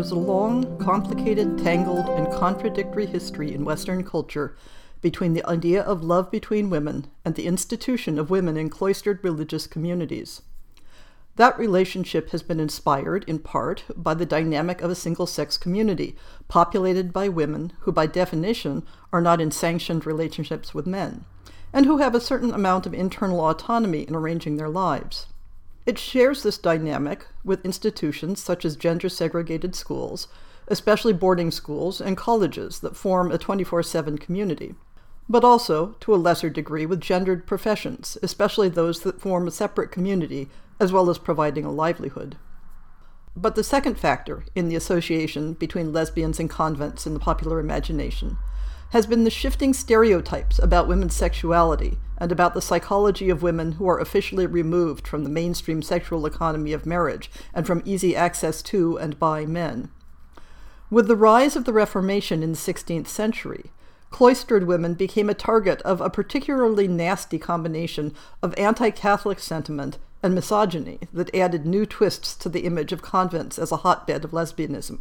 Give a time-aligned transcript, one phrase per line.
[0.00, 4.56] Is a long, complicated, tangled, and contradictory history in Western culture
[5.02, 9.66] between the idea of love between women and the institution of women in cloistered religious
[9.66, 10.40] communities.
[11.36, 16.16] That relationship has been inspired, in part, by the dynamic of a single sex community,
[16.48, 21.26] populated by women who, by definition, are not in sanctioned relationships with men,
[21.74, 25.26] and who have a certain amount of internal autonomy in arranging their lives.
[25.90, 30.28] It shares this dynamic with institutions such as gender segregated schools,
[30.68, 34.76] especially boarding schools and colleges that form a 24 7 community,
[35.28, 39.90] but also, to a lesser degree, with gendered professions, especially those that form a separate
[39.90, 42.36] community as well as providing a livelihood.
[43.34, 48.36] But the second factor in the association between lesbians and convents in the popular imagination
[48.90, 53.88] has been the shifting stereotypes about women's sexuality and about the psychology of women who
[53.88, 58.98] are officially removed from the mainstream sexual economy of marriage and from easy access to
[58.98, 59.90] and by men.
[60.90, 63.70] With the rise of the Reformation in the 16th century,
[64.10, 68.12] cloistered women became a target of a particularly nasty combination
[68.42, 73.56] of anti Catholic sentiment and misogyny that added new twists to the image of convents
[73.56, 74.98] as a hotbed of lesbianism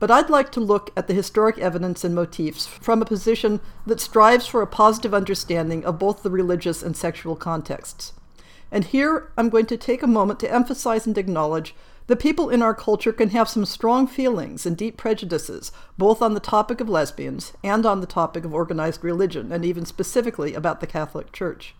[0.00, 4.00] but I'd like to look at the historic evidence and motifs from a position that
[4.00, 8.14] strives for a positive understanding of both the religious and sexual contexts.
[8.72, 11.74] And here I'm going to take a moment to emphasize and acknowledge
[12.06, 16.34] that people in our culture can have some strong feelings and deep prejudices, both on
[16.34, 20.80] the topic of lesbians and on the topic of organized religion, and even specifically about
[20.80, 21.74] the Catholic Church.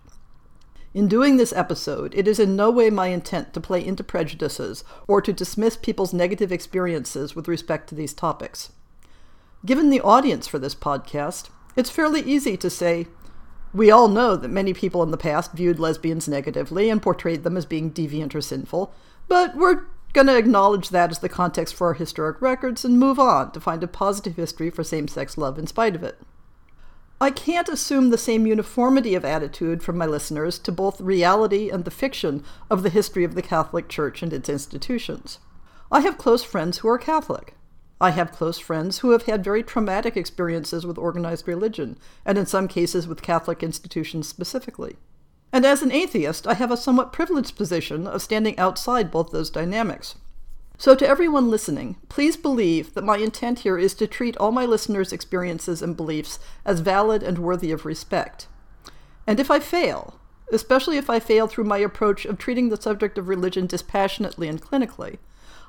[0.93, 4.83] In doing this episode, it is in no way my intent to play into prejudices
[5.07, 8.73] or to dismiss people's negative experiences with respect to these topics.
[9.65, 13.07] Given the audience for this podcast, it's fairly easy to say,
[13.73, 17.57] we all know that many people in the past viewed lesbians negatively and portrayed them
[17.57, 18.93] as being deviant or sinful,
[19.29, 23.21] but we're going to acknowledge that as the context for our historic records and move
[23.21, 26.19] on to find a positive history for same sex love in spite of it.
[27.23, 31.85] I can't assume the same uniformity of attitude from my listeners to both reality and
[31.85, 35.39] the fiction of the history of the Catholic Church and its institutions.
[35.93, 37.55] I have close friends who are Catholic.
[38.01, 42.47] I have close friends who have had very traumatic experiences with organized religion, and in
[42.47, 44.97] some cases with Catholic institutions specifically.
[45.53, 49.51] And as an atheist, I have a somewhat privileged position of standing outside both those
[49.51, 50.15] dynamics.
[50.81, 54.65] So, to everyone listening, please believe that my intent here is to treat all my
[54.65, 58.49] listeners' experiences and beliefs as valid and worthy of respect.
[59.27, 60.19] And if I fail,
[60.51, 64.59] especially if I fail through my approach of treating the subject of religion dispassionately and
[64.59, 65.19] clinically,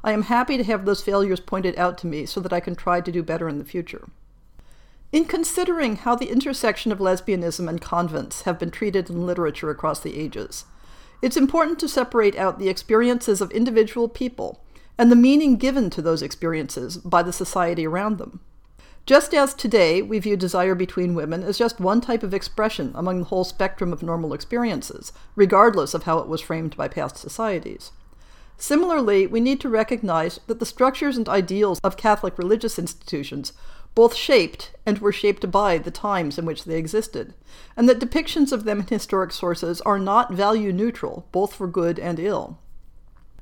[0.02, 2.78] I am happy to have those failures pointed out to me so that I can
[2.78, 4.08] try to do better in the future.
[5.12, 10.00] In considering how the intersection of lesbianism and convents have been treated in literature across
[10.00, 10.64] the ages,
[11.22, 14.64] it's important to separate out the experiences of individual people
[14.98, 18.40] and the meaning given to those experiences by the society around them.
[19.06, 23.20] Just as today we view desire between women as just one type of expression among
[23.20, 27.92] the whole spectrum of normal experiences, regardless of how it was framed by past societies.
[28.58, 33.54] Similarly, we need to recognize that the structures and ideals of Catholic religious institutions
[33.96, 37.34] both shaped and were shaped by the times in which they existed,
[37.76, 41.98] and that depictions of them in historic sources are not value neutral, both for good
[41.98, 42.60] and ill.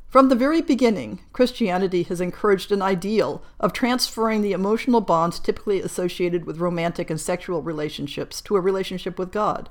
[0.09, 5.81] From the very beginning, Christianity has encouraged an ideal of transferring the emotional bonds typically
[5.81, 9.69] associated with romantic and sexual relationships to a relationship with God.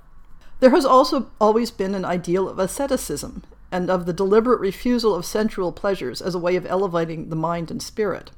[0.60, 3.42] There has also always been an ideal of asceticism
[3.72, 7.68] and of the deliberate refusal of sensual pleasures as a way of elevating the mind
[7.72, 8.30] and spirit.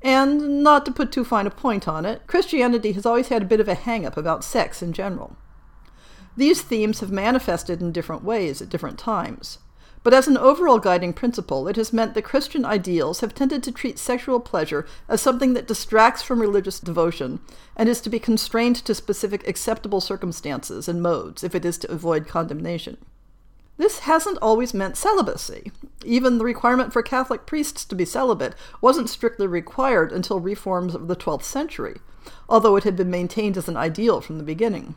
[0.00, 3.46] And, not to put too fine a point on it, Christianity has always had a
[3.46, 5.36] bit of a hang up about sex in general.
[6.34, 9.58] These themes have manifested in different ways at different times.
[10.02, 13.72] But as an overall guiding principle, it has meant that Christian ideals have tended to
[13.72, 17.40] treat sexual pleasure as something that distracts from religious devotion
[17.76, 21.92] and is to be constrained to specific acceptable circumstances and modes if it is to
[21.92, 22.96] avoid condemnation.
[23.78, 25.72] This hasn't always meant celibacy.
[26.04, 31.08] Even the requirement for Catholic priests to be celibate wasn't strictly required until reforms of
[31.08, 31.96] the 12th century,
[32.48, 34.94] although it had been maintained as an ideal from the beginning.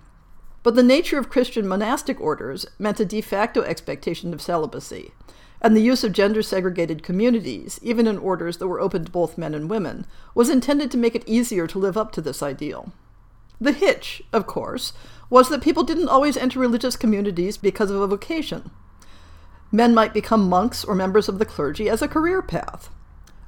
[0.65, 5.11] But the nature of Christian monastic orders meant a de facto expectation of celibacy,
[5.61, 9.37] and the use of gender segregated communities, even in orders that were open to both
[9.37, 12.91] men and women, was intended to make it easier to live up to this ideal.
[13.61, 14.93] The hitch, of course,
[15.29, 18.71] was that people didn't always enter religious communities because of a vocation.
[19.71, 22.89] Men might become monks or members of the clergy as a career path.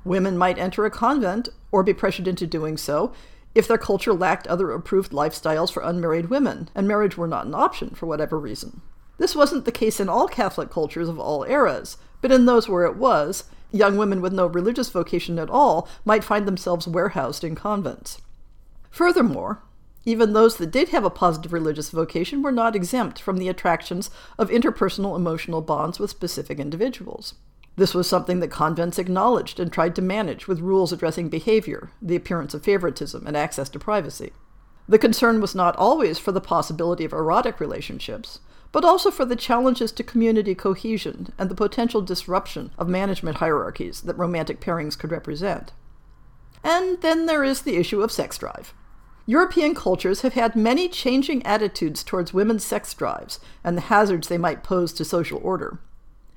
[0.05, 3.11] Women might enter a convent or be pressured into doing so
[3.57, 7.55] if their culture lacked other approved lifestyles for unmarried women and marriage were not an
[7.55, 8.81] option for whatever reason.
[9.17, 12.85] This wasn't the case in all Catholic cultures of all eras, but in those where
[12.85, 17.55] it was, young women with no religious vocation at all might find themselves warehoused in
[17.55, 18.21] convents.
[18.91, 19.63] Furthermore,
[20.05, 24.11] even those that did have a positive religious vocation were not exempt from the attractions
[24.37, 27.33] of interpersonal emotional bonds with specific individuals.
[27.77, 32.15] This was something that convents acknowledged and tried to manage with rules addressing behavior, the
[32.15, 34.33] appearance of favoritism, and access to privacy.
[34.89, 38.39] The concern was not always for the possibility of erotic relationships,
[38.71, 44.01] but also for the challenges to community cohesion and the potential disruption of management hierarchies
[44.01, 45.71] that romantic pairings could represent.
[46.63, 48.73] And then there is the issue of sex drive.
[49.27, 54.37] European cultures have had many changing attitudes towards women's sex drives and the hazards they
[54.37, 55.79] might pose to social order.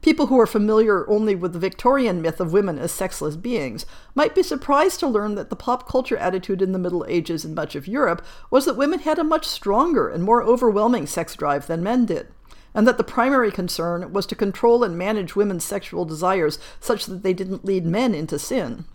[0.03, 4.35] People who are familiar only with the Victorian myth of women as sexless beings might
[4.35, 7.77] be surprised to learn that the pop culture attitude in the Middle Ages in much
[7.77, 11.83] of Europe was that women had a much stronger and more overwhelming sex drive than
[11.83, 12.29] men did,
[12.75, 17.23] and that the primary concern was to control and manage women's sexual desires such that
[17.23, 18.87] they didn't lead men into sin.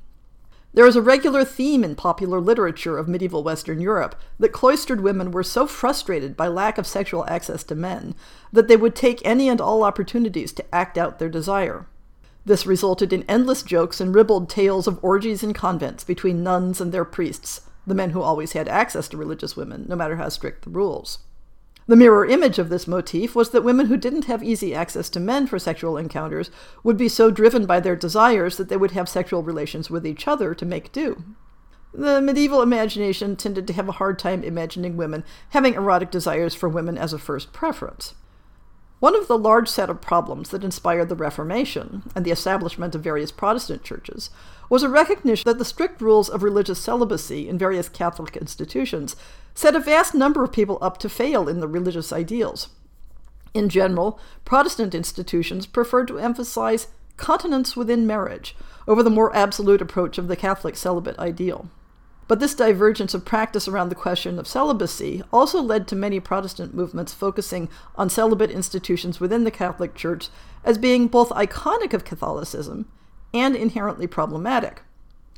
[0.75, 5.31] There is a regular theme in popular literature of medieval Western Europe that cloistered women
[5.31, 8.13] were so frustrated by lack of sexual access to men
[8.51, 11.87] that they would take any and all opportunities to act out their desire.
[12.43, 16.91] This resulted in endless jokes and ribald tales of orgies in convents between nuns and
[16.91, 20.65] their priests, the men who always had access to religious women, no matter how strict
[20.65, 21.19] the rules.
[21.87, 25.19] The mirror image of this motif was that women who didn't have easy access to
[25.19, 26.49] men for sexual encounters
[26.83, 30.27] would be so driven by their desires that they would have sexual relations with each
[30.27, 31.23] other to make do.
[31.93, 36.67] The medieval imagination tended to have a hard time imagining women having erotic desires for
[36.67, 38.15] women as a first preference.
[38.99, 43.03] One of the large set of problems that inspired the Reformation and the establishment of
[43.03, 44.31] various Protestant churches
[44.69, 49.15] was a recognition that the strict rules of religious celibacy in various Catholic institutions
[49.55, 52.69] set a vast number of people up to fail in the religious ideals.
[53.53, 56.87] In general, Protestant institutions preferred to emphasize
[57.17, 58.55] continence within marriage
[58.87, 61.69] over the more absolute approach of the Catholic celibate ideal.
[62.27, 66.73] But this divergence of practice around the question of celibacy also led to many Protestant
[66.73, 70.29] movements focusing on celibate institutions within the Catholic Church
[70.63, 72.87] as being both iconic of Catholicism
[73.33, 74.81] and inherently problematic.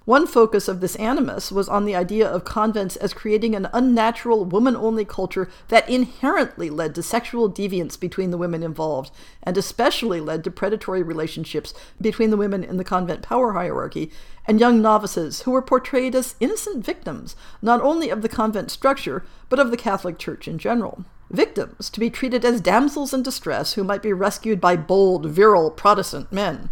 [0.07, 4.45] One focus of this animus was on the idea of convents as creating an unnatural
[4.45, 9.11] woman only culture that inherently led to sexual deviance between the women involved,
[9.43, 14.09] and especially led to predatory relationships between the women in the convent power hierarchy
[14.45, 19.25] and young novices who were portrayed as innocent victims, not only of the convent structure,
[19.49, 21.03] but of the Catholic Church in general.
[21.29, 25.69] Victims to be treated as damsels in distress who might be rescued by bold, virile
[25.69, 26.69] Protestant men.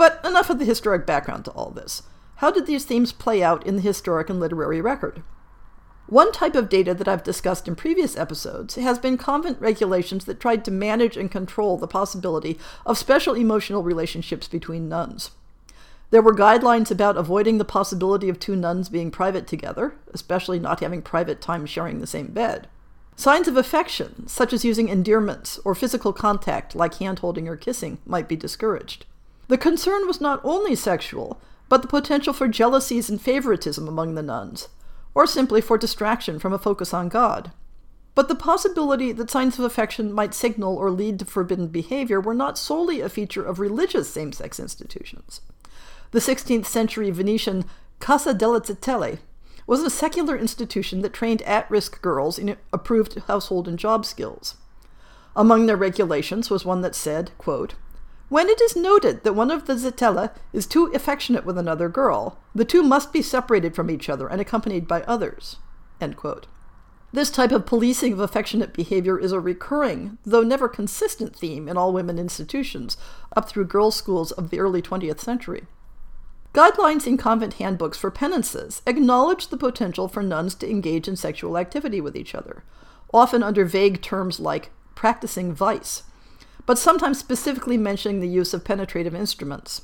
[0.00, 2.04] But enough of the historic background to all this.
[2.36, 5.22] How did these themes play out in the historic and literary record?
[6.06, 10.40] One type of data that I've discussed in previous episodes has been convent regulations that
[10.40, 15.32] tried to manage and control the possibility of special emotional relationships between nuns.
[16.08, 20.80] There were guidelines about avoiding the possibility of two nuns being private together, especially not
[20.80, 22.68] having private time sharing the same bed.
[23.16, 27.98] Signs of affection, such as using endearments or physical contact like hand holding or kissing,
[28.06, 29.04] might be discouraged.
[29.50, 34.22] The concern was not only sexual, but the potential for jealousies and favoritism among the
[34.22, 34.68] nuns,
[35.12, 37.50] or simply for distraction from a focus on God.
[38.14, 42.32] But the possibility that signs of affection might signal or lead to forbidden behavior were
[42.32, 45.40] not solely a feature of religious same sex institutions.
[46.12, 47.64] The 16th century Venetian
[47.98, 49.18] Casa delle Zitelle
[49.66, 54.58] was a secular institution that trained at risk girls in approved household and job skills.
[55.34, 57.74] Among their regulations was one that said, quote,
[58.30, 62.38] when it is noted that one of the Zitella is too affectionate with another girl,
[62.54, 65.56] the two must be separated from each other and accompanied by others.
[67.12, 71.76] This type of policing of affectionate behavior is a recurring, though never consistent theme in
[71.76, 72.96] all women institutions,
[73.36, 75.66] up through girls' schools of the early 20th century.
[76.54, 81.58] Guidelines in convent handbooks for penances acknowledge the potential for nuns to engage in sexual
[81.58, 82.62] activity with each other,
[83.12, 86.04] often under vague terms like practicing vice
[86.66, 89.82] but sometimes specifically mentioning the use of penetrative instruments.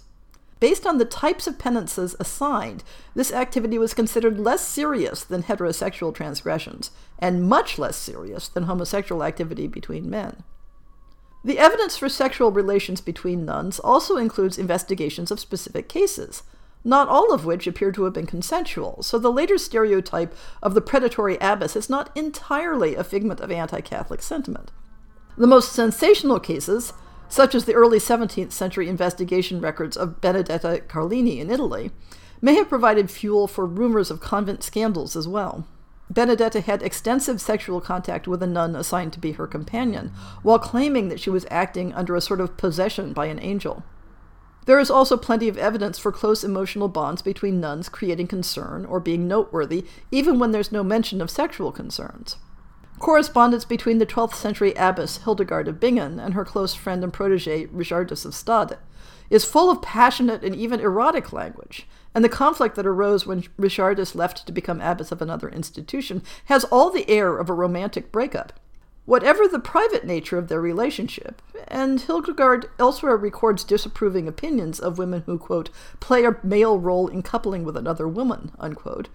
[0.58, 2.82] Based on the types of penances assigned,
[3.14, 9.22] this activity was considered less serious than heterosexual transgressions, and much less serious than homosexual
[9.22, 10.42] activity between men.
[11.44, 16.42] The evidence for sexual relations between nuns also includes investigations of specific cases,
[16.82, 20.80] not all of which appear to have been consensual, so the later stereotype of the
[20.80, 24.70] predatory abbess is not entirely a figment of anti Catholic sentiment.
[25.38, 26.94] The most sensational cases,
[27.28, 31.90] such as the early 17th century investigation records of Benedetta Carlini in Italy,
[32.40, 35.66] may have provided fuel for rumors of convent scandals as well.
[36.08, 40.12] Benedetta had extensive sexual contact with a nun assigned to be her companion,
[40.42, 43.82] while claiming that she was acting under a sort of possession by an angel.
[44.66, 49.00] There is also plenty of evidence for close emotional bonds between nuns creating concern or
[49.00, 52.36] being noteworthy, even when there's no mention of sexual concerns.
[52.98, 57.66] Correspondence between the 12th century abbess Hildegard of Bingen and her close friend and protege
[57.66, 58.78] Richardis of Stade
[59.28, 64.14] is full of passionate and even erotic language, and the conflict that arose when Richardis
[64.14, 68.54] left to become abbess of another institution has all the air of a romantic breakup.
[69.04, 75.22] Whatever the private nature of their relationship, and Hildegard elsewhere records disapproving opinions of women
[75.26, 79.08] who, quote, play a male role in coupling with another woman, unquote,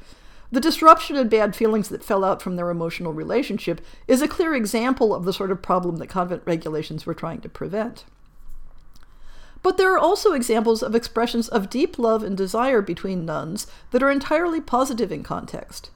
[0.52, 4.54] the disruption and bad feelings that fell out from their emotional relationship is a clear
[4.54, 8.04] example of the sort of problem that convent regulations were trying to prevent.
[9.64, 14.04] But there are also examples of expressions of deep love and desire between nuns that
[14.04, 15.90] are entirely positive in context.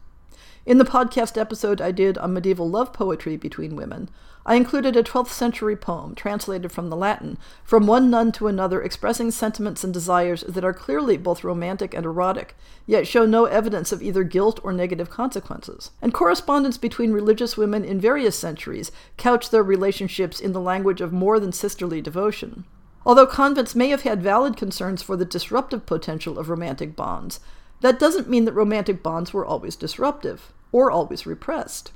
[0.66, 4.10] In the podcast episode I did on medieval love poetry between women,
[4.48, 8.82] I included a 12th century poem, translated from the Latin, from one nun to another,
[8.82, 12.56] expressing sentiments and desires that are clearly both romantic and erotic,
[12.88, 15.92] yet show no evidence of either guilt or negative consequences.
[16.02, 21.14] And correspondence between religious women in various centuries couch their relationships in the language of
[21.14, 22.66] more than sisterly devotion.
[23.06, 27.40] Although convents may have had valid concerns for the disruptive potential of romantic bonds,
[27.82, 31.91] that doesn't mean that romantic bonds were always disruptive or always repressed.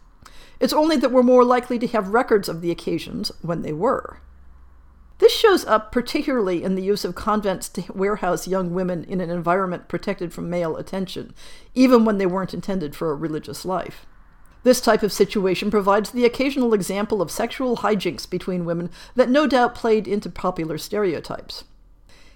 [0.59, 4.19] It's only that we're more likely to have records of the occasions when they were.
[5.19, 9.29] This shows up particularly in the use of convents to warehouse young women in an
[9.29, 11.33] environment protected from male attention,
[11.75, 14.05] even when they weren't intended for a religious life.
[14.63, 19.47] This type of situation provides the occasional example of sexual hijinks between women that no
[19.47, 21.63] doubt played into popular stereotypes.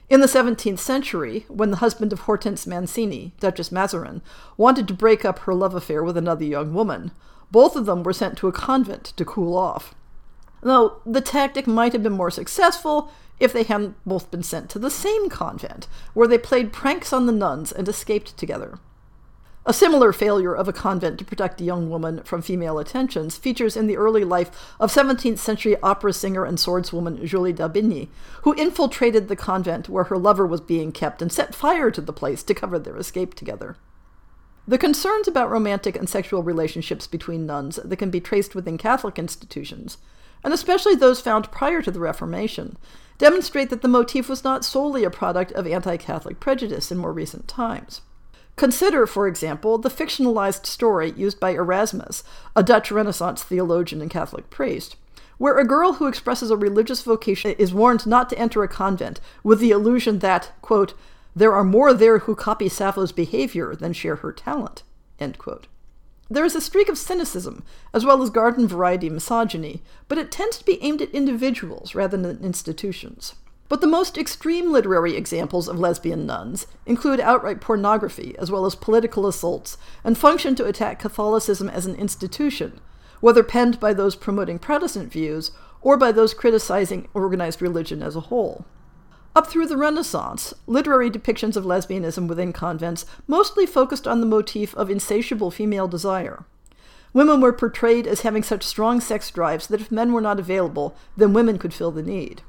[0.10, 4.22] In the 17th century, when the husband of Hortense Mancini, Duchess Mazarin,
[4.58, 7.12] wanted to break up her love affair with another young woman,
[7.52, 9.96] both of them were sent to a convent to cool off.
[10.62, 14.80] Though the tactic might have been more successful if they hadn't both been sent to
[14.80, 18.80] the same convent, where they played pranks on the nuns and escaped together.
[19.66, 23.78] A similar failure of a convent to protect a young woman from female attentions features
[23.78, 28.10] in the early life of 17th century opera singer and swordswoman Julie d'Aubigny,
[28.42, 32.12] who infiltrated the convent where her lover was being kept and set fire to the
[32.12, 33.78] place to cover their escape together.
[34.68, 39.18] The concerns about romantic and sexual relationships between nuns that can be traced within Catholic
[39.18, 39.98] institutions,
[40.44, 42.76] and especially those found prior to the Reformation,
[43.18, 47.14] demonstrate that the motif was not solely a product of anti Catholic prejudice in more
[47.14, 48.02] recent times.
[48.56, 52.24] Consider, for example, the fictionalized story used by Erasmus,
[52.56, 54.96] a Dutch Renaissance theologian and Catholic priest,
[55.38, 59.20] where a girl who expresses a religious vocation is warned not to enter a convent
[59.44, 60.94] with the illusion that, quote,
[61.36, 64.84] there are more there who copy Sappho's behavior than share her talent.
[66.30, 70.58] There is a streak of cynicism, as well as garden variety misogyny, but it tends
[70.58, 73.36] to be aimed at individuals rather than institutions.
[73.70, 78.76] But the most extreme literary examples of lesbian nuns include outright pornography, as well as
[78.76, 82.80] political assaults, and function to attack Catholicism as an institution,
[83.22, 85.52] whether penned by those promoting Protestant views
[85.82, 88.66] or by those criticizing organized religion as a whole.
[89.36, 94.76] Up through the Renaissance, literary depictions of lesbianism within convents mostly focused on the motif
[94.76, 96.46] of insatiable female desire.
[97.14, 100.96] Women were portrayed as having such strong sex drives that if men were not available,
[101.18, 102.44] then women could fill the need.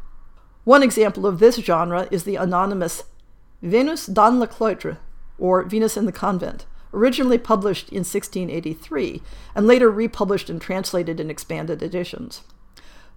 [0.64, 3.04] One example of this genre is the anonymous
[3.60, 4.96] Venus dans le cloître,
[5.38, 9.20] or Venus in the Convent, originally published in 1683
[9.54, 12.42] and later republished and translated in expanded editions.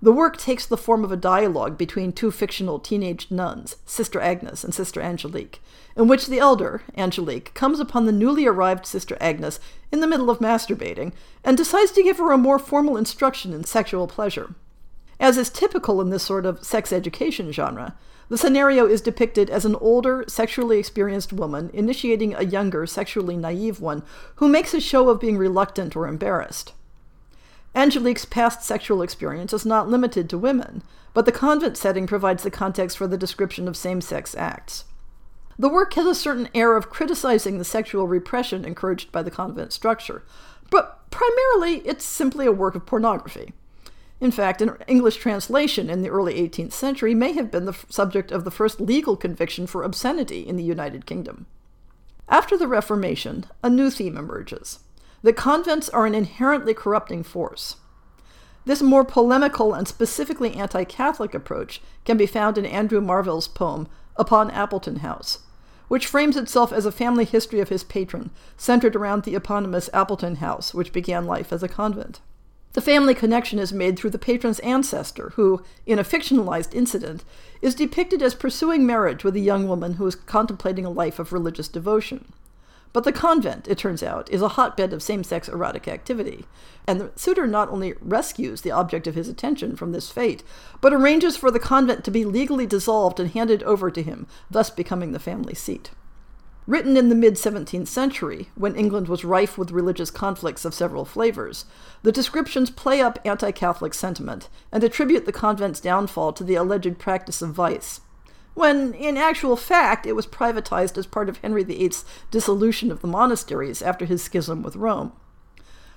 [0.01, 4.65] The work takes the form of a dialogue between two fictional teenage nuns, Sister Agnes
[4.65, 5.61] and Sister Angelique,
[5.95, 9.59] in which the elder, Angelique, comes upon the newly arrived Sister Agnes
[9.91, 11.13] in the middle of masturbating
[11.45, 14.53] and decides to give her a more formal instruction in sexual pleasure.
[15.19, 17.95] As is typical in this sort of sex education genre,
[18.29, 23.79] the scenario is depicted as an older, sexually experienced woman initiating a younger, sexually naive
[23.79, 24.03] one
[24.35, 26.73] who makes a show of being reluctant or embarrassed.
[27.73, 30.83] Angelique's past sexual experience is not limited to women,
[31.13, 34.85] but the convent setting provides the context for the description of same sex acts.
[35.59, 39.73] the work has a certain air of criticizing the sexual repression encouraged by the convent
[39.73, 40.23] structure,
[40.69, 43.53] but primarily it's simply a work of pornography.
[44.19, 47.85] In fact, an English translation in the early 18th century may have been the f-
[47.89, 51.45] subject of the first legal conviction for obscenity in the United Kingdom.
[52.27, 54.79] After the Reformation, a new theme emerges.
[55.21, 57.75] The convents are an inherently corrupting force.
[58.65, 63.87] This more polemical and specifically anti Catholic approach can be found in Andrew Marvell's poem,
[64.17, 65.39] Upon Appleton House,
[65.87, 70.37] which frames itself as a family history of his patron, centered around the eponymous Appleton
[70.37, 72.19] House, which began life as a convent.
[72.77, 77.23] The family connection is made through the patron's ancestor, who, in a fictionalized incident,
[77.59, 81.33] is depicted as pursuing marriage with a young woman who is contemplating a life of
[81.33, 82.31] religious devotion.
[82.93, 86.45] But the convent, it turns out, is a hotbed of same sex erotic activity,
[86.85, 90.43] and the suitor not only rescues the object of his attention from this fate,
[90.79, 94.69] but arranges for the convent to be legally dissolved and handed over to him, thus
[94.69, 95.89] becoming the family seat.
[96.67, 101.05] Written in the mid 17th century, when England was rife with religious conflicts of several
[101.05, 101.63] flavors,
[102.03, 106.99] the descriptions play up anti Catholic sentiment and attribute the convent's downfall to the alleged
[106.99, 108.01] practice of vice,
[108.53, 113.07] when in actual fact it was privatized as part of Henry VIII's dissolution of the
[113.07, 115.13] monasteries after his schism with Rome.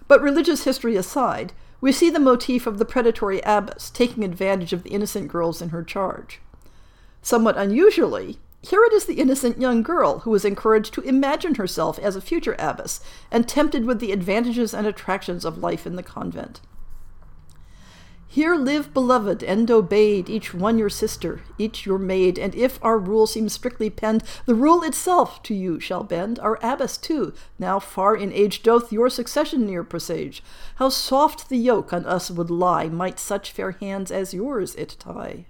[0.07, 4.85] But religious history aside, we see the motif of the predatory abbess taking advantage of
[4.85, 6.41] the innocent girls in her charge.
[7.23, 11.99] Somewhat unusually, here it is the innocent young girl who is encouraged to imagine herself
[11.99, 13.01] as a future abbess
[13.31, 16.61] and tempted with the advantages and attractions of life in the convent.
[18.33, 22.97] Here live, beloved, and obeyed, each one your sister, each your maid, and if our
[22.97, 26.39] rule seems strictly penned, the rule itself to you shall bend.
[26.39, 30.45] Our abbess, too, now far in age, doth your succession near presage.
[30.77, 34.95] How soft the yoke on us would lie, might such fair hands as yours it
[35.01, 35.47] tie.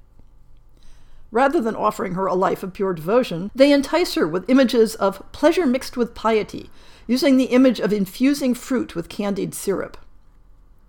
[1.33, 5.23] Rather than offering her a life of pure devotion, they entice her with images of
[5.33, 6.71] pleasure mixed with piety,
[7.07, 9.97] using the image of infusing fruit with candied syrup.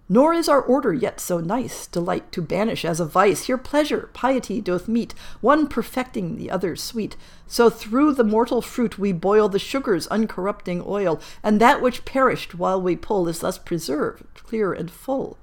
[0.10, 3.46] Nor is our order yet so nice, delight to banish as a vice.
[3.46, 7.16] Here pleasure, piety doth meet, one perfecting the other sweet.
[7.48, 12.56] So through the mortal fruit we boil the sugar's uncorrupting oil, and that which perished
[12.56, 15.38] while we pull is thus preserved, clear and full.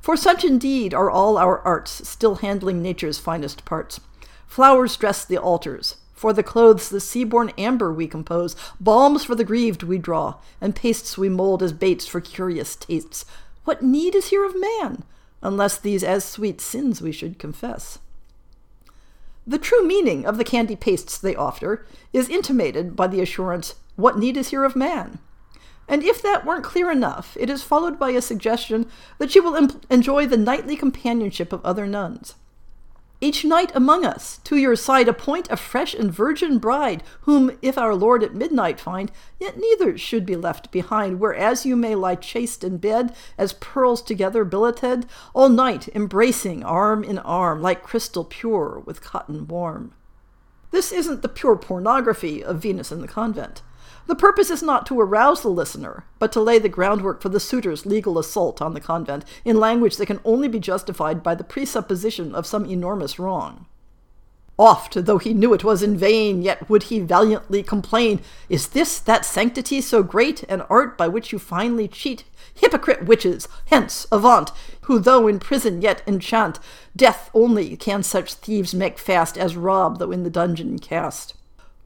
[0.00, 4.00] For such indeed are all our arts, still handling nature's finest parts.
[4.46, 5.96] Flowers dress the altars.
[6.12, 10.74] For the clothes, the sea-born amber we compose, balms for the grieved we draw, and
[10.74, 13.24] pastes we mold as baits for curious tastes.
[13.64, 15.04] What need is here of man,
[15.42, 17.98] unless these as sweet sins we should confess?
[19.46, 24.18] The true meaning of the candy pastes they offer is intimated by the assurance, What
[24.18, 25.18] need is here of man?
[25.86, 28.86] And if that weren't clear enough, it is followed by a suggestion
[29.18, 32.36] that she will em- enjoy the nightly companionship of other nuns.
[33.20, 37.78] Each night among us to your side appoint a fresh and virgin bride, whom if
[37.78, 42.16] our Lord at midnight find, yet neither should be left behind, whereas you may lie
[42.16, 48.24] chaste in bed, as pearls together billeted, all night embracing arm in arm, like crystal
[48.24, 49.94] pure with cotton warm.
[50.70, 53.62] This isn't the pure pornography of Venus in the convent.
[54.06, 57.40] The purpose is not to arouse the listener, but to lay the groundwork for the
[57.40, 61.44] suitor's legal assault on the convent in language that can only be justified by the
[61.44, 63.66] presupposition of some enormous wrong.
[64.58, 69.00] Oft, though he knew it was in vain, yet would he valiantly complain, Is this
[69.00, 72.24] that sanctity so great, an art by which you finely cheat?
[72.54, 76.60] Hypocrite witches, hence, avaunt, who though in prison yet enchant,
[76.94, 81.34] death only can such thieves make fast as rob though in the dungeon cast.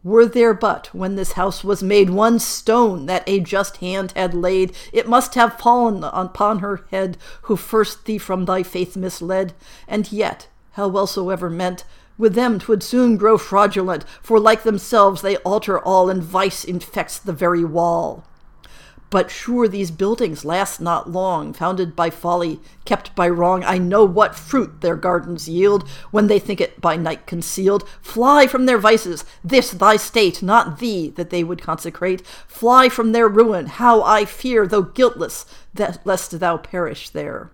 [0.09, 4.33] Were there but, when this house was made, one stone that a just hand had
[4.33, 9.53] laid, it must have fallen upon her head, who first thee from thy faith misled.
[9.87, 11.85] And yet, how wellsoever meant,
[12.17, 17.19] with them twould soon grow fraudulent, for like themselves they alter all, and vice infects
[17.19, 18.25] the very wall.
[19.11, 23.65] But sure these buildings last not long, founded by folly, kept by wrong.
[23.65, 27.89] I know what fruit their gardens yield when they think it by night concealed.
[28.03, 32.27] Fly from their vices, this thy state, not thee that they would consecrate.
[32.47, 37.51] Fly from their ruin, how I fear, though guiltless, that lest thou perish there.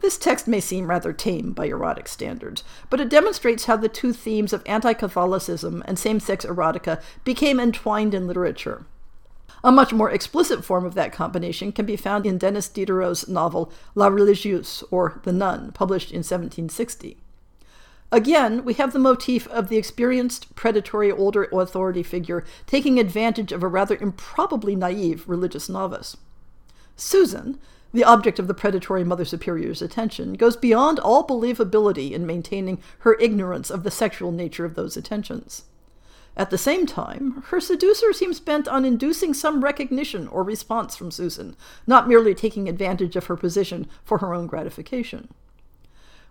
[0.00, 4.12] This text may seem rather tame by erotic standards, but it demonstrates how the two
[4.12, 8.86] themes of anti Catholicism and same sex erotica became entwined in literature.
[9.64, 13.72] A much more explicit form of that combination can be found in Denis Diderot's novel
[13.94, 17.16] La Religieuse, or The Nun, published in 1760.
[18.12, 23.62] Again, we have the motif of the experienced, predatory older authority figure taking advantage of
[23.62, 26.18] a rather improbably naive religious novice.
[26.94, 27.58] Susan,
[27.94, 33.14] the object of the predatory Mother Superior's attention, goes beyond all believability in maintaining her
[33.14, 35.62] ignorance of the sexual nature of those attentions.
[36.36, 41.12] At the same time, her seducer seems bent on inducing some recognition or response from
[41.12, 41.54] Susan,
[41.86, 45.28] not merely taking advantage of her position for her own gratification.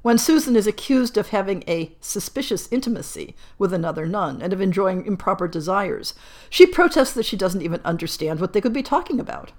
[0.01, 5.05] When Susan is accused of having a suspicious intimacy with another nun and of enjoying
[5.05, 6.13] improper desires,
[6.49, 9.53] she protests that she doesn't even understand what they could be talking about.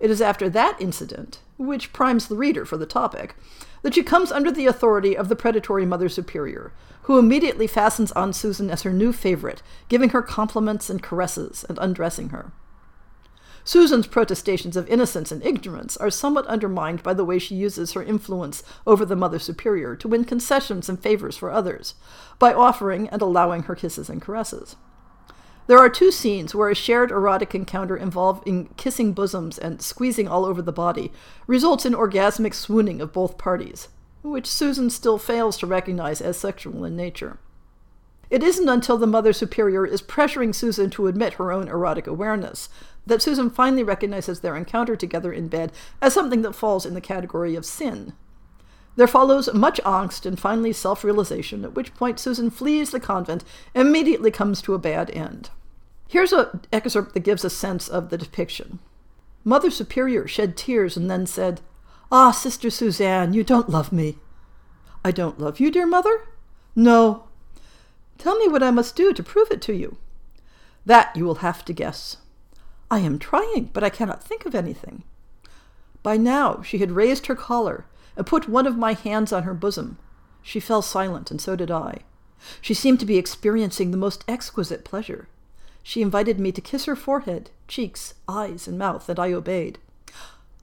[0.00, 3.36] It is after that incident, which primes the reader for the topic,
[3.82, 8.32] that she comes under the authority of the predatory Mother Superior, who immediately fastens on
[8.32, 12.52] Susan as her new favorite, giving her compliments and caresses and undressing her.
[13.62, 18.02] Susan's protestations of innocence and ignorance are somewhat undermined by the way she uses her
[18.02, 21.94] influence over the Mother Superior to win concessions and favors for others,
[22.38, 24.76] by offering and allowing her kisses and caresses.
[25.70, 30.44] There are two scenes where a shared erotic encounter involving kissing bosoms and squeezing all
[30.44, 31.12] over the body
[31.46, 33.86] results in orgasmic swooning of both parties,
[34.24, 37.38] which Susan still fails to recognize as sexual in nature.
[38.30, 42.68] It isn't until the Mother Superior is pressuring Susan to admit her own erotic awareness
[43.06, 45.70] that Susan finally recognizes their encounter together in bed
[46.02, 48.12] as something that falls in the category of sin.
[48.96, 53.44] There follows much angst and finally self realization, at which point Susan flees the convent
[53.72, 55.50] and immediately comes to a bad end.
[56.10, 58.80] Here's an excerpt that gives a sense of the depiction.
[59.44, 61.60] Mother Superior shed tears and then said,
[62.10, 64.18] Ah, Sister Suzanne, you don't love me.
[65.04, 66.22] I don't love you, dear mother?
[66.74, 67.28] No.
[68.18, 69.98] Tell me what I must do to prove it to you.
[70.84, 72.16] That you will have to guess.
[72.90, 75.04] I am trying, but I cannot think of anything.
[76.02, 79.54] By now she had raised her collar and put one of my hands on her
[79.54, 79.96] bosom.
[80.42, 81.98] She fell silent, and so did I.
[82.60, 85.28] She seemed to be experiencing the most exquisite pleasure.
[85.82, 89.78] She invited me to kiss her forehead, cheeks, eyes, and mouth, and I obeyed.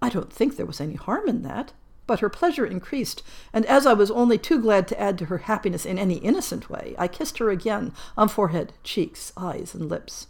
[0.01, 1.73] I don't think there was any harm in that,
[2.05, 5.39] but her pleasure increased, and as I was only too glad to add to her
[5.39, 10.27] happiness in any innocent way, I kissed her again on forehead, cheeks, eyes, and lips.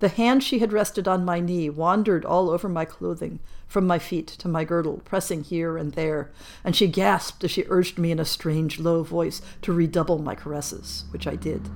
[0.00, 3.98] The hand she had rested on my knee wandered all over my clothing, from my
[3.98, 6.30] feet to my girdle, pressing here and there,
[6.62, 10.36] and she gasped as she urged me in a strange, low voice to redouble my
[10.36, 11.68] caresses, which I did.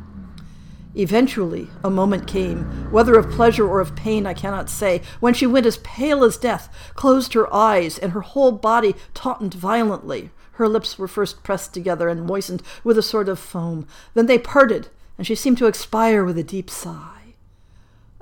[0.95, 5.47] Eventually, a moment came, whether of pleasure or of pain I cannot say, when she
[5.47, 10.31] went as pale as death, closed her eyes, and her whole body tautened violently.
[10.53, 13.87] Her lips were first pressed together and moistened with a sort of foam.
[14.13, 17.35] Then they parted, and she seemed to expire with a deep sigh.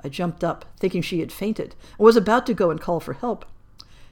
[0.01, 3.13] I jumped up, thinking she had fainted, and was about to go and call for
[3.13, 3.45] help.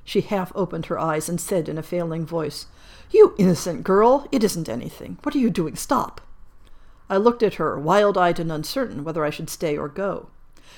[0.04, 2.66] She half opened her eyes and said in a failing voice,
[3.10, 5.18] You innocent girl, it isn't anything.
[5.24, 5.76] What are you doing?
[5.76, 6.20] Stop.
[7.10, 10.30] I looked at her, wild eyed and uncertain whether I should stay or go.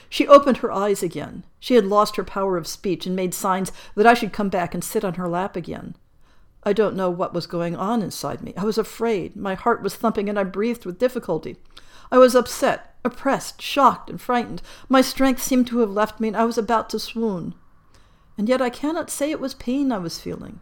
[0.10, 1.44] She opened her eyes again.
[1.60, 4.74] She had lost her power of speech and made signs that I should come back
[4.74, 5.96] and sit on her lap again.
[6.64, 8.54] I don't know what was going on inside me.
[8.56, 9.36] I was afraid.
[9.36, 11.58] My heart was thumping and I breathed with difficulty.
[12.12, 14.62] I was upset, oppressed, shocked, and frightened.
[14.88, 17.56] My strength seemed to have left me and I was about to swoon.
[18.38, 20.60] And yet I cannot say it was pain I was feeling.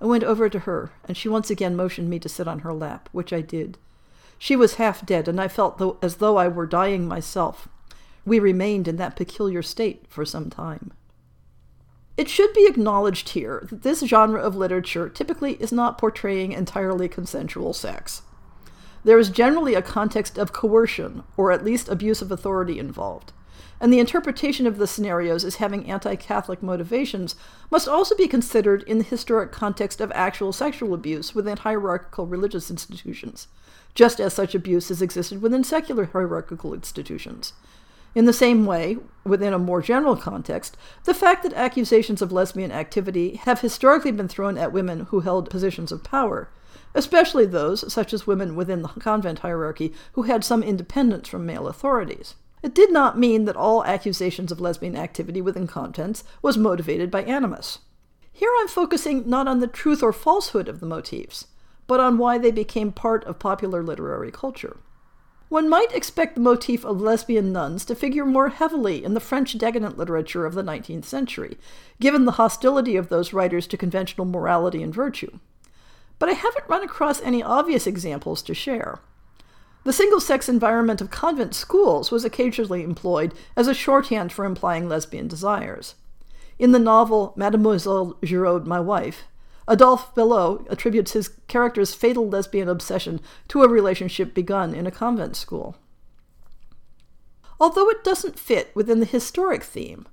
[0.00, 2.72] I went over to her, and she once again motioned me to sit on her
[2.72, 3.78] lap, which I did.
[4.44, 7.66] She was half dead, and I felt th- as though I were dying myself.
[8.26, 10.92] We remained in that peculiar state for some time.
[12.18, 17.08] It should be acknowledged here that this genre of literature typically is not portraying entirely
[17.08, 18.20] consensual sex.
[19.02, 23.32] There is generally a context of coercion, or at least abuse of authority involved,
[23.80, 27.34] and the interpretation of the scenarios as having anti Catholic motivations
[27.70, 32.70] must also be considered in the historic context of actual sexual abuse within hierarchical religious
[32.70, 33.48] institutions,
[33.94, 37.52] just as such abuse has existed within secular hierarchical institutions.
[38.14, 42.70] In the same way, within a more general context, the fact that accusations of lesbian
[42.70, 46.48] activity have historically been thrown at women who held positions of power,
[46.94, 51.66] especially those, such as women within the convent hierarchy, who had some independence from male
[51.66, 52.36] authorities.
[52.62, 57.24] It did not mean that all accusations of lesbian activity within convents was motivated by
[57.24, 57.80] animus.
[58.32, 61.46] Here I'm focusing not on the truth or falsehood of the motifs,
[61.86, 64.76] but on why they became part of popular literary culture.
[65.48, 69.56] One might expect the motif of lesbian nuns to figure more heavily in the French
[69.56, 71.58] decadent literature of the 19th century,
[72.00, 75.38] given the hostility of those writers to conventional morality and virtue.
[76.18, 79.00] But I haven't run across any obvious examples to share.
[79.84, 84.88] The single sex environment of convent schools was occasionally employed as a shorthand for implying
[84.88, 85.94] lesbian desires.
[86.58, 89.24] In the novel Mademoiselle Giraud, My Wife,
[89.66, 95.36] Adolphe Belot attributes his character's fatal lesbian obsession to a relationship begun in a convent
[95.36, 95.76] school.
[97.58, 100.06] Although it doesn't fit within the historic theme,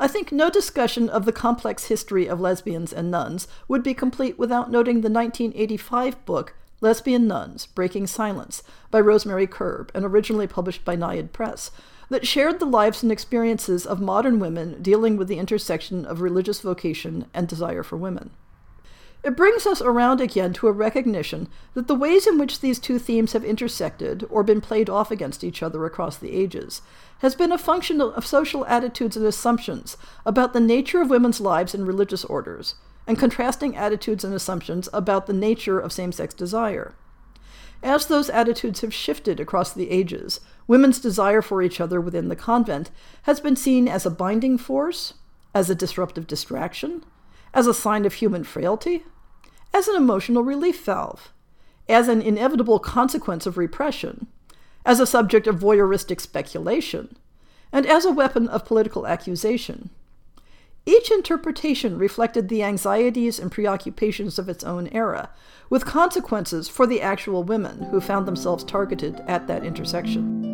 [0.00, 4.38] I think no discussion of the complex history of lesbians and nuns would be complete
[4.38, 10.84] without noting the 1985 book Lesbian Nuns Breaking Silence by Rosemary Curb and originally published
[10.84, 11.70] by Naiad Press,
[12.10, 16.60] that shared the lives and experiences of modern women dealing with the intersection of religious
[16.60, 18.30] vocation and desire for women.
[19.24, 22.98] It brings us around again to a recognition that the ways in which these two
[22.98, 26.82] themes have intersected or been played off against each other across the ages
[27.20, 31.74] has been a function of social attitudes and assumptions about the nature of women's lives
[31.74, 32.74] in religious orders,
[33.06, 36.94] and contrasting attitudes and assumptions about the nature of same sex desire.
[37.82, 42.36] As those attitudes have shifted across the ages, women's desire for each other within the
[42.36, 42.90] convent
[43.22, 45.14] has been seen as a binding force,
[45.54, 47.02] as a disruptive distraction,
[47.54, 49.02] as a sign of human frailty,
[49.74, 51.32] as an emotional relief valve,
[51.88, 54.28] as an inevitable consequence of repression,
[54.86, 57.16] as a subject of voyeuristic speculation,
[57.72, 59.90] and as a weapon of political accusation.
[60.86, 65.30] Each interpretation reflected the anxieties and preoccupations of its own era,
[65.68, 70.53] with consequences for the actual women who found themselves targeted at that intersection.